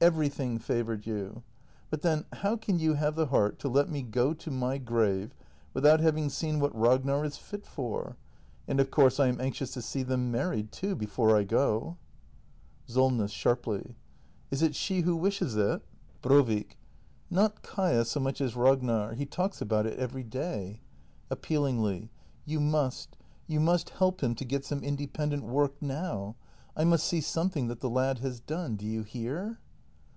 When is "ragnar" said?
6.78-7.24, 18.54-19.14